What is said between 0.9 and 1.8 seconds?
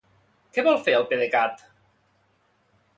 el PDECat?